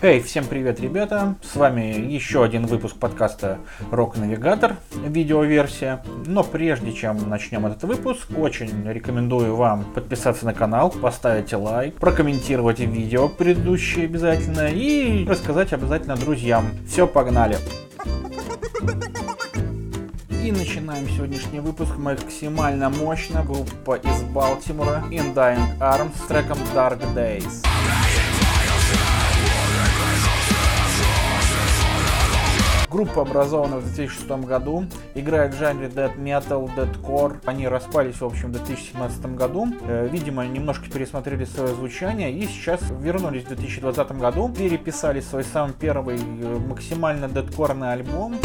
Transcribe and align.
Эй, 0.00 0.20
всем 0.20 0.44
привет, 0.44 0.78
ребята! 0.78 1.34
С 1.42 1.56
вами 1.56 1.80
еще 2.08 2.44
один 2.44 2.66
выпуск 2.66 2.94
подкаста 2.94 3.58
Рок 3.90 4.16
Навигатор, 4.16 4.76
видеоверсия. 4.94 6.04
Но 6.24 6.44
прежде 6.44 6.92
чем 6.92 7.28
начнем 7.28 7.66
этот 7.66 7.82
выпуск, 7.82 8.28
очень 8.38 8.88
рекомендую 8.88 9.56
вам 9.56 9.92
подписаться 9.92 10.46
на 10.46 10.54
канал, 10.54 10.90
поставить 10.90 11.52
лайк, 11.52 11.96
прокомментировать 11.96 12.78
видео 12.78 13.28
предыдущие 13.28 14.04
обязательно 14.04 14.68
и 14.68 15.26
рассказать 15.26 15.72
обязательно 15.72 16.14
друзьям. 16.14 16.66
Все, 16.86 17.08
погнали! 17.08 17.56
И 20.46 20.52
начинаем 20.52 21.08
сегодняшний 21.08 21.58
выпуск 21.58 21.96
максимально 21.96 22.88
мощно. 22.88 23.42
Группа 23.42 23.96
из 23.96 24.22
Балтимора 24.22 25.02
In 25.10 25.34
Dying 25.34 25.76
Arms 25.80 26.12
с 26.22 26.28
треком 26.28 26.56
Dark 26.72 27.00
Days. 27.16 27.66
Группа 32.88 33.22
образована 33.22 33.78
в 33.78 33.92
2006 33.92 34.46
году, 34.46 34.86
играет 35.16 35.52
в 35.52 35.58
жанре 35.58 35.88
death 35.88 36.16
metal, 36.16 36.70
deathcore. 36.76 37.40
Они 37.44 37.66
распались, 37.66 38.20
в 38.20 38.24
общем, 38.24 38.50
в 38.50 38.52
2017 38.52 39.34
году. 39.34 39.66
Э, 39.82 40.08
видимо, 40.08 40.46
немножко 40.46 40.88
пересмотрели 40.88 41.44
свое 41.44 41.74
звучание 41.74 42.32
и 42.32 42.46
сейчас 42.46 42.80
вернулись 43.00 43.42
в 43.42 43.48
2020 43.48 44.12
году, 44.12 44.48
переписали 44.56 45.20
свой 45.20 45.42
самый 45.42 45.72
первый 45.72 46.18
э, 46.18 46.58
максимально 46.68 47.28
дедкорный 47.28 47.92
альбом. 47.92 48.36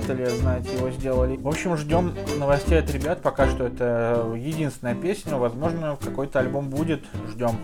Прогметале, 0.00 0.30
знаете, 0.30 0.74
его 0.74 0.90
сделали. 0.90 1.36
В 1.36 1.48
общем, 1.48 1.76
ждем 1.76 2.14
новостей 2.38 2.78
от 2.78 2.90
ребят. 2.90 3.20
Пока 3.22 3.48
что 3.48 3.66
это 3.66 4.32
единственная 4.36 4.94
песня. 4.94 5.36
Возможно, 5.36 5.96
какой-то 6.02 6.40
альбом 6.40 6.70
будет. 6.70 7.04
Ждем. 7.28 7.56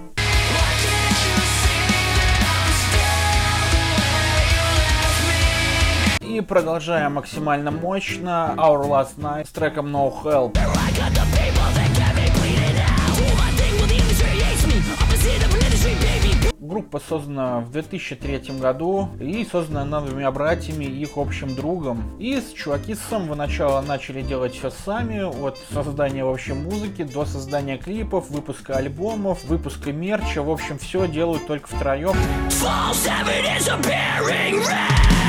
И 6.21 6.41
продолжаем 6.41 7.15
максимально 7.15 7.71
мощно. 7.71 8.55
Our 8.57 8.87
Last 8.87 9.17
Night 9.19 9.47
с 9.47 9.51
треком 9.51 9.87
No 9.95 10.13
Help. 10.23 10.59
Группа 16.77 17.01
создана 17.01 17.61
в 17.61 17.71
2003 17.71 18.59
году 18.61 19.09
и 19.19 19.47
создана 19.51 19.81
она 19.81 20.03
двумя 20.03 20.31
братьями 20.31 20.85
и 20.85 21.01
их 21.01 21.17
общим 21.17 21.55
другом. 21.55 22.03
И 22.19 22.39
чуваки 22.55 22.95
с 22.95 23.01
самого 23.01 23.35
начала 23.35 23.81
начали 23.81 24.21
делать 24.21 24.55
все 24.55 24.69
сами, 24.69 25.23
от 25.23 25.57
создания 25.73 26.23
в 26.23 26.29
общем 26.29 26.65
музыки 26.65 27.05
до 27.05 27.25
создания 27.25 27.79
клипов, 27.79 28.29
выпуска 28.29 28.77
альбомов, 28.77 29.43
выпуска 29.45 29.91
мерча. 29.91 30.43
В 30.43 30.51
общем, 30.51 30.77
все 30.77 31.09
делают 31.09 31.47
только 31.47 31.67
втроем. 31.67 32.15
False 32.51 33.09
и 34.51 35.26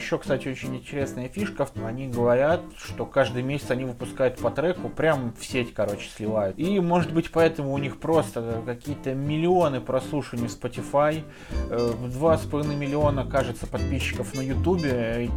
еще, 0.00 0.18
кстати, 0.18 0.48
очень 0.48 0.74
интересная 0.76 1.28
фишка. 1.28 1.68
Они 1.84 2.08
говорят, 2.08 2.62
что 2.76 3.04
каждый 3.04 3.42
месяц 3.42 3.70
они 3.70 3.84
выпускают 3.84 4.38
по 4.38 4.50
треку, 4.50 4.88
прям 4.88 5.32
в 5.38 5.44
сеть, 5.44 5.74
короче, 5.74 6.08
сливают. 6.16 6.58
И, 6.58 6.80
может 6.80 7.12
быть, 7.12 7.30
поэтому 7.30 7.72
у 7.72 7.78
них 7.78 8.00
просто 8.00 8.62
какие-то 8.64 9.14
миллионы 9.14 9.80
прослушиваний 9.80 10.48
в 10.48 10.50
Spotify, 10.50 11.22
э, 11.70 11.92
два 12.08 12.38
с 12.38 12.42
половиной 12.42 12.76
миллиона, 12.76 13.26
кажется, 13.26 13.66
подписчиков 13.66 14.34
на 14.34 14.40
YouTube. 14.40 14.86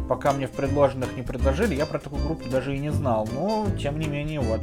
Пока 0.08 0.32
мне 0.32 0.46
в 0.46 0.52
предложенных 0.52 1.14
не 1.16 1.22
предложили, 1.22 1.74
я 1.74 1.86
про 1.86 1.98
такую 1.98 2.24
группу 2.24 2.48
даже 2.48 2.74
и 2.74 2.78
не 2.78 2.90
знал. 2.90 3.28
Но, 3.32 3.66
тем 3.78 3.98
не 3.98 4.06
менее, 4.06 4.40
вот. 4.40 4.62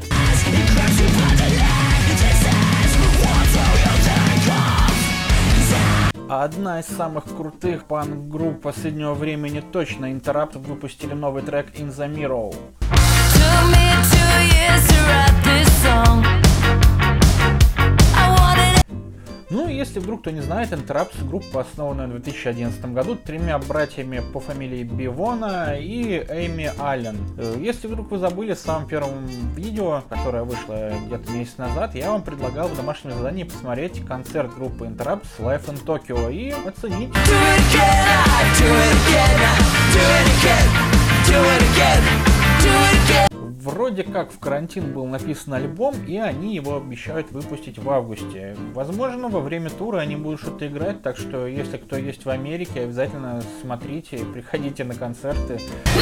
Одна 6.43 6.79
из 6.79 6.87
самых 6.87 7.25
крутых 7.25 7.85
панк-групп 7.85 8.63
последнего 8.63 9.13
времени 9.13 9.61
точно 9.61 10.11
Interrupt 10.11 10.57
выпустили 10.57 11.13
новый 11.13 11.43
трек 11.43 11.67
In 11.75 11.89
The 11.89 12.11
Mirror. 12.11 12.55
Ну, 15.85 16.30
если 19.81 19.99
вдруг 19.99 20.21
кто 20.21 20.29
не 20.29 20.41
знает, 20.41 20.71
Interrupts 20.71 21.27
группа, 21.27 21.61
основанная 21.61 22.05
в 22.05 22.11
2011 22.11 22.85
году 22.93 23.15
тремя 23.15 23.57
братьями 23.57 24.21
по 24.31 24.39
фамилии 24.39 24.83
Бивона 24.83 25.75
и 25.75 26.23
Эйми 26.29 26.69
Аллен. 26.77 27.17
Э, 27.39 27.55
если 27.59 27.87
вдруг 27.87 28.11
вы 28.11 28.19
забыли, 28.19 28.53
в 28.53 28.59
самом 28.59 28.87
первом 28.87 29.25
видео, 29.55 30.03
которое 30.07 30.43
вышло 30.43 30.91
где-то 31.07 31.31
месяц 31.31 31.57
назад, 31.57 31.95
я 31.95 32.11
вам 32.11 32.21
предлагал 32.21 32.67
в 32.67 32.77
домашнем 32.77 33.13
задании 33.13 33.43
посмотреть 33.43 34.05
концерт 34.05 34.53
группы 34.53 34.85
Interrupts 34.85 35.39
Live 35.39 35.65
in 35.65 35.83
Tokyo 35.83 36.31
и 36.31 36.51
оценить. 36.51 37.09
Do. 43.07 43.30
Вроде 43.63 44.01
как 44.01 44.31
в 44.31 44.39
карантин 44.39 44.91
был 44.91 45.05
написан 45.05 45.53
альбом, 45.53 45.93
и 46.07 46.17
они 46.17 46.55
его 46.55 46.77
обещают 46.77 47.31
выпустить 47.31 47.77
в 47.77 47.87
августе. 47.91 48.57
Возможно, 48.73 49.29
во 49.29 49.39
время 49.39 49.69
тура 49.69 49.99
они 49.99 50.15
будут 50.15 50.41
что-то 50.41 50.65
играть, 50.65 51.03
так 51.03 51.15
что 51.15 51.45
если 51.45 51.77
кто 51.77 51.95
есть 51.95 52.25
в 52.25 52.29
Америке, 52.31 52.81
обязательно 52.81 53.43
смотрите, 53.61 54.25
приходите 54.33 54.83
на 54.83 54.95
концерты. 54.95 55.59
Вы 55.93 56.01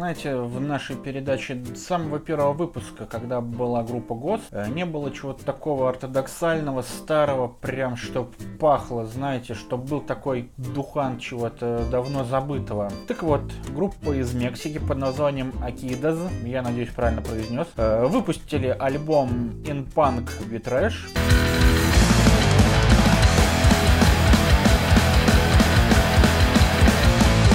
знаете, 0.00 0.34
в 0.36 0.58
нашей 0.62 0.96
передаче 0.96 1.62
с 1.74 1.82
самого 1.82 2.18
первого 2.18 2.54
выпуска, 2.54 3.04
когда 3.04 3.42
была 3.42 3.82
группа 3.82 4.14
ГОС, 4.14 4.40
э, 4.50 4.66
не 4.70 4.86
было 4.86 5.10
чего-то 5.10 5.44
такого 5.44 5.90
ортодоксального, 5.90 6.80
старого, 6.80 7.48
прям 7.48 7.98
чтоб 7.98 8.34
пахло, 8.58 9.04
знаете, 9.04 9.52
чтоб 9.52 9.84
был 9.84 10.00
такой 10.00 10.48
духан 10.56 11.18
чего-то 11.18 11.84
давно 11.90 12.24
забытого. 12.24 12.90
Так 13.08 13.22
вот, 13.22 13.42
группа 13.74 14.18
из 14.18 14.32
Мексики 14.32 14.78
под 14.78 14.96
названием 14.96 15.52
Акидас, 15.62 16.16
я 16.44 16.62
надеюсь 16.62 16.88
правильно 16.88 17.20
произнес, 17.20 17.66
э, 17.76 18.06
выпустили 18.06 18.68
альбом 18.68 19.50
In 19.64 19.86
Punk 19.92 20.30
with 20.50 20.64
Trash. 20.64 21.79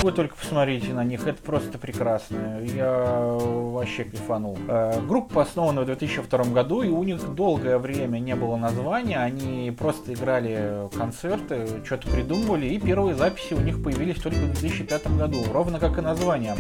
Вы 0.06 0.12
только 0.12 0.36
посмотрите 0.36 0.94
на 0.94 1.04
них, 1.04 1.26
это 1.26 1.42
просто 1.42 1.80
прекрасно. 1.80 2.62
Я 2.62 3.40
вообще 3.40 4.04
кайфанул. 4.04 4.56
Э, 4.68 5.02
группа 5.02 5.42
основана 5.42 5.82
в 5.82 5.86
2002 5.88 6.44
году, 6.44 6.84
и 6.84 6.90
у 6.90 7.02
них 7.02 7.34
долгое 7.34 7.80
время 7.80 8.20
не 8.20 8.36
было 8.36 8.56
названия. 8.56 9.18
Они 9.18 9.72
просто 9.76 10.14
играли 10.14 10.88
концерты, 10.96 11.84
что-то 11.84 12.08
придумывали, 12.10 12.68
и 12.68 12.80
первые 12.80 13.16
записи 13.16 13.56
у 13.56 13.62
них 13.62 13.82
появились 13.82 14.22
только 14.22 14.38
в 14.38 14.54
2005 14.54 15.18
году, 15.18 15.44
ровно 15.52 15.80
как 15.80 15.98
и 15.98 16.02
название. 16.02 16.56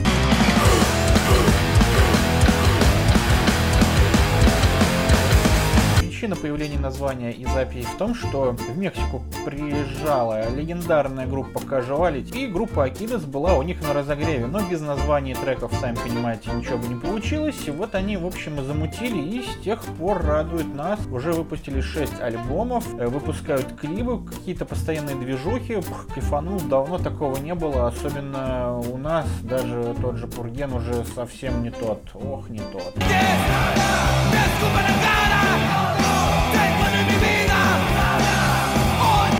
Причина 6.45 6.57
появления 6.57 6.79
названия 6.79 7.31
и 7.31 7.45
записи 7.45 7.87
в 7.87 7.97
том, 7.97 8.13
что 8.13 8.51
в 8.51 8.77
Мексику 8.77 9.23
приезжала 9.45 10.47
легендарная 10.51 11.25
группа 11.25 11.57
Casuality, 11.57 12.43
и 12.43 12.47
группа 12.47 12.83
Акидас 12.83 13.23
была 13.23 13.55
у 13.55 13.63
них 13.63 13.81
на 13.81 13.93
разогреве, 13.93 14.45
но 14.45 14.61
без 14.61 14.79
названий 14.81 15.33
треков, 15.33 15.73
сами 15.81 15.95
понимаете, 15.95 16.51
ничего 16.51 16.77
бы 16.77 16.87
не 16.87 16.99
получилось. 16.99 17.55
И 17.65 17.71
вот 17.71 17.95
они, 17.95 18.17
в 18.17 18.27
общем, 18.27 18.59
и 18.59 18.63
замутили, 18.63 19.17
и 19.17 19.41
с 19.41 19.63
тех 19.63 19.81
пор 19.97 20.23
радуют 20.23 20.73
нас. 20.75 20.99
Уже 21.11 21.33
выпустили 21.33 21.81
6 21.81 22.21
альбомов, 22.21 22.85
э, 22.99 23.07
выпускают 23.07 23.73
клипы, 23.79 24.19
какие-то 24.31 24.65
постоянные 24.65 25.15
движухи. 25.15 25.77
Пх, 25.77 26.13
кайфанул, 26.13 26.59
давно 26.59 26.99
такого 26.99 27.37
не 27.37 27.55
было, 27.55 27.87
особенно 27.87 28.77
у 28.77 28.97
нас, 28.97 29.25
даже 29.41 29.95
тот 29.99 30.17
же 30.17 30.27
Пурген 30.27 30.73
уже 30.73 31.05
совсем 31.15 31.63
не 31.63 31.71
тот. 31.71 32.01
Ох, 32.13 32.49
не 32.49 32.59
тот. 32.59 32.93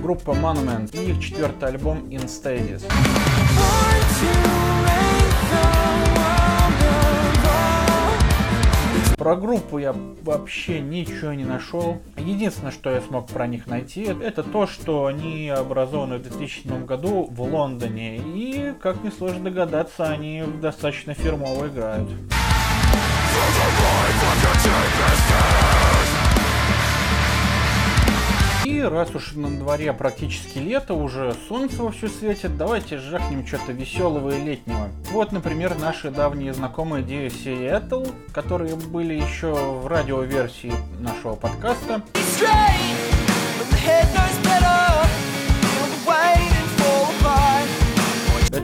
Группа 0.05 0.35
Monument 0.35 0.87
и 0.93 1.09
их 1.09 1.19
четвертый 1.19 1.69
альбом 1.69 2.07
In 2.09 2.25
Stages. 2.25 2.83
Про 9.17 9.35
группу 9.35 9.79
я 9.79 9.95
вообще 10.21 10.79
ничего 10.79 11.33
не 11.33 11.43
нашел. 11.43 12.03
Единственное, 12.17 12.71
что 12.71 12.91
я 12.91 13.01
смог 13.01 13.25
про 13.29 13.47
них 13.47 13.65
найти, 13.65 14.03
это 14.03 14.43
то, 14.43 14.67
что 14.67 15.07
они 15.07 15.49
образованы 15.49 16.19
в 16.19 16.21
2007 16.21 16.85
году 16.85 17.27
в 17.31 17.41
Лондоне. 17.41 18.17
И, 18.17 18.75
как 18.79 19.03
несложно 19.03 19.45
догадаться, 19.45 20.07
они 20.07 20.43
достаточно 20.61 21.15
фирмово 21.15 21.65
играют. 21.65 22.07
Раз 28.89 29.15
уж 29.15 29.33
на 29.33 29.49
дворе 29.49 29.91
практически 29.93 30.59
лето, 30.59 30.93
уже 30.93 31.35
солнце 31.47 31.81
вовсю 31.81 32.07
светит, 32.07 32.55
давайте 32.55 32.99
жахнем 32.99 33.45
что-то 33.45 33.71
веселого 33.71 34.29
и 34.29 34.43
летнего. 34.43 34.89
Вот, 35.11 35.31
например, 35.31 35.75
наши 35.79 36.11
давние 36.11 36.53
знакомые 36.53 37.03
Dear 37.03 37.27
Seattle, 37.27 38.13
которые 38.31 38.75
были 38.75 39.15
еще 39.15 39.53
в 39.53 39.87
радиоверсии 39.87 40.73
нашего 40.99 41.33
подкаста. 41.33 42.03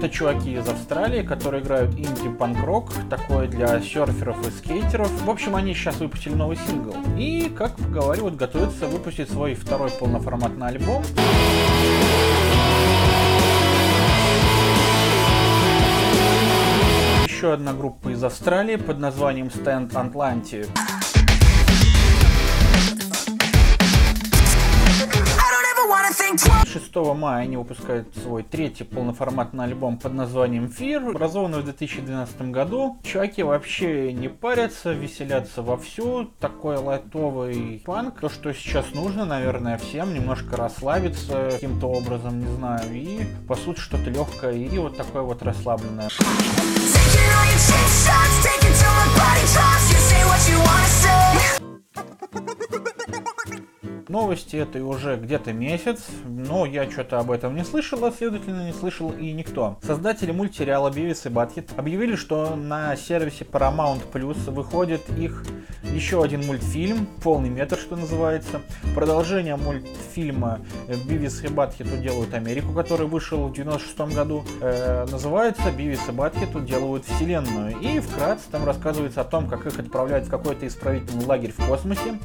Это 0.02 0.10
чуваки 0.10 0.56
из 0.56 0.68
Австралии, 0.68 1.22
которые 1.22 1.62
играют 1.62 1.94
инди-панк-рок, 1.94 2.92
такое 3.08 3.48
для 3.48 3.80
серферов 3.82 4.36
и 4.48 4.50
скейтеров. 4.50 5.12
В 5.22 5.30
общем, 5.30 5.56
они 5.56 5.76
сейчас 5.76 6.00
выпустили 6.00 6.34
новый 6.34 6.58
сингл. 6.58 6.96
И, 7.20 7.54
как 7.56 7.76
поговаривают, 7.76 8.36
готовятся 8.36 8.88
выпустить 8.88 9.30
свой 9.30 9.54
второй 9.54 9.92
полноформатный 9.92 10.70
альбом. 10.70 11.04
Еще 17.26 17.54
одна 17.54 17.74
группа 17.74 18.10
из 18.10 18.24
Австралии 18.24 18.78
под 18.78 18.98
названием 18.98 19.50
Stand 19.50 19.92
Atlantic. 19.92 20.68
6 26.72 26.96
мая 27.18 27.44
они 27.44 27.58
выпускают 27.58 28.16
свой 28.16 28.44
третий 28.44 28.86
полноформатный 28.86 29.66
альбом 29.66 29.98
под 29.98 30.14
названием 30.14 30.66
Fear, 30.66 31.10
образованный 31.10 31.60
в 31.60 31.66
2012 31.66 32.42
году. 32.44 32.98
Чуваки 33.04 33.44
вообще 33.44 34.14
не 34.14 34.30
парятся, 34.30 34.94
веселятся 34.94 35.64
вовсю. 35.64 36.32
Такой 36.40 36.78
лайтовый 36.78 37.82
панк. 37.86 38.22
То, 38.22 38.30
что 38.30 38.54
сейчас 38.54 38.94
нужно, 38.94 39.26
наверное, 39.26 39.78
всем. 39.78 40.14
Немножко 40.14 40.56
расслабиться 40.56 41.50
каким-то 41.52 41.88
образом, 41.88 42.40
не 42.40 42.48
знаю. 42.56 42.84
И, 42.94 43.26
по 43.50 43.56
сути, 43.56 43.80
что-то 43.80 44.10
легкое 44.10 44.54
и 44.54 44.78
вот 44.78 44.96
такое 44.96 45.24
вот 45.24 45.44
расслабленное. 45.44 46.10
Новости 54.12 54.58
этой 54.58 54.82
уже 54.82 55.16
где-то 55.16 55.54
месяц, 55.54 56.06
но 56.26 56.66
я 56.66 56.92
что-то 56.92 57.20
об 57.20 57.32
этом 57.32 57.56
не 57.56 57.64
слышал, 57.64 58.04
а 58.04 58.12
следовательно 58.12 58.66
не 58.66 58.74
слышал 58.74 59.12
и 59.12 59.32
никто. 59.32 59.80
Создатели 59.82 60.34
мультсериала 60.34 60.92
Бивис 60.92 61.26
и 61.26 61.30
Батхит 61.30 61.70
объявили, 61.78 62.18
что 62.18 62.58
на 62.58 62.94
сервисе 62.98 63.46
Paramount 63.46 64.02
Plus 64.12 64.52
выходит 64.52 65.02
их 65.18 65.46
еще 65.94 66.22
один 66.22 66.46
мультфильм, 66.46 67.08
полный 67.24 67.48
метр, 67.48 67.78
что 67.78 67.96
называется. 67.96 68.60
Продолжение 68.96 69.56
мультфильма 69.56 70.60
Бивис 71.08 71.42
и 71.46 71.48
Батхит 71.48 71.88
уделывают 71.88 72.34
Америку, 72.34 72.74
который 72.74 73.08
вышел 73.08 73.48
в 73.48 73.54
96 73.54 74.14
году, 74.14 74.44
э, 74.60 75.06
называется 75.10 75.72
Бивис 75.72 76.02
и 76.10 76.12
Батхит 76.12 76.54
уделывают 76.54 77.06
Вселенную. 77.06 77.80
И 77.80 78.02
вкратце 78.02 78.44
там 78.52 78.66
рассказывается 78.66 79.22
о 79.22 79.24
том, 79.24 79.48
как 79.48 79.66
их 79.66 79.80
отправляют 79.80 80.28
в 80.28 80.30
какой-то 80.30 80.68
исправительный 80.68 81.26
лагерь 81.26 81.54
в 81.58 81.66
космосе, 81.66 82.20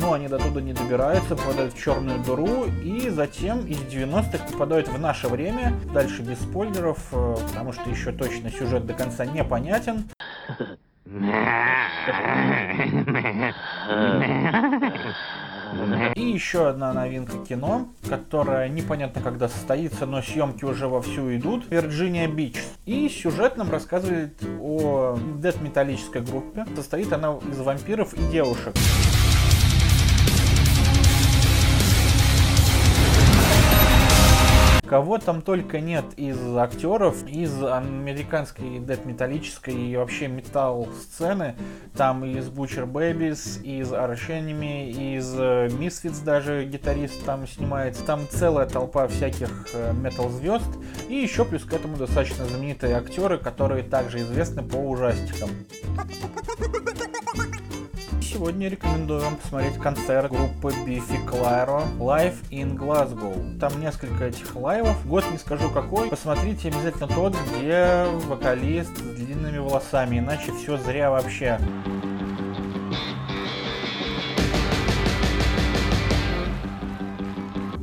но 0.00 0.14
они 0.14 0.28
до 0.28 0.38
туда 0.38 0.60
не 0.60 0.72
добираются, 0.72 1.36
попадают 1.36 1.74
в 1.74 1.82
черную 1.82 2.18
дыру 2.20 2.66
и 2.82 3.10
затем 3.10 3.66
из 3.66 3.78
90-х 3.78 4.44
попадают 4.50 4.88
в 4.88 4.98
наше 4.98 5.28
время. 5.28 5.74
Дальше 5.92 6.22
без 6.22 6.40
спойлеров, 6.40 6.98
э, 7.12 7.36
потому 7.48 7.72
что 7.72 7.88
еще 7.90 8.12
точно 8.12 8.50
сюжет 8.50 8.86
до 8.86 8.94
конца 8.94 9.26
непонятен. 9.26 10.04
И 16.14 16.22
еще 16.22 16.68
одна 16.68 16.92
новинка 16.92 17.38
кино, 17.46 17.88
которая 18.08 18.68
непонятно 18.68 19.20
когда 19.22 19.48
состоится, 19.48 20.06
но 20.06 20.20
съемки 20.22 20.64
уже 20.64 20.88
вовсю 20.88 21.34
идут. 21.36 21.70
Вирджиния 21.70 22.26
Бич. 22.26 22.56
И 22.86 23.08
сюжет 23.08 23.56
нам 23.56 23.70
рассказывает 23.70 24.34
о 24.60 25.18
дед-металлической 25.36 26.22
группе. 26.22 26.66
Состоит 26.74 27.12
она 27.12 27.38
из 27.50 27.58
вампиров 27.58 28.14
и 28.14 28.22
девушек. 28.30 28.74
Кого 34.90 35.18
там 35.18 35.40
только 35.40 35.78
нет 35.78 36.04
из 36.16 36.36
актеров, 36.56 37.24
из 37.28 37.62
американской 37.62 38.80
дед-металлической 38.80 39.72
и 39.72 39.96
вообще 39.96 40.26
металл 40.26 40.88
сцены. 41.00 41.54
Там 41.96 42.24
из 42.24 42.48
Butcher 42.48 42.90
Babies, 42.90 43.62
из 43.62 43.92
Arch 43.92 44.30
из 44.90 45.32
э, 45.38 45.68
Misfits 45.68 46.24
даже 46.24 46.64
гитарист 46.64 47.24
там 47.24 47.46
снимается. 47.46 48.04
Там 48.04 48.26
целая 48.28 48.66
толпа 48.66 49.06
всяких 49.06 49.68
э, 49.74 49.92
метал-звезд. 49.92 50.66
И 51.08 51.14
еще 51.14 51.44
плюс 51.44 51.64
к 51.64 51.72
этому 51.72 51.96
достаточно 51.96 52.44
знаменитые 52.46 52.96
актеры, 52.96 53.38
которые 53.38 53.84
также 53.84 54.18
известны 54.18 54.64
по 54.64 54.74
ужастикам 54.74 55.50
сегодня 58.32 58.68
рекомендую 58.68 59.20
вам 59.20 59.36
посмотреть 59.36 59.76
концерт 59.78 60.30
группы 60.30 60.68
Biffy 60.86 61.24
Clyro 61.26 61.82
Live 61.98 62.36
in 62.50 62.76
Glasgow. 62.76 63.58
Там 63.58 63.80
несколько 63.80 64.26
этих 64.26 64.54
лайвов. 64.54 65.04
Год 65.06 65.24
не 65.32 65.38
скажу 65.38 65.68
какой. 65.70 66.08
Посмотрите 66.08 66.68
обязательно 66.68 67.08
тот, 67.08 67.34
где 67.34 68.04
вокалист 68.26 68.96
с 68.96 69.16
длинными 69.16 69.58
волосами, 69.58 70.18
иначе 70.18 70.52
все 70.52 70.76
зря 70.76 71.10
вообще. 71.10 71.58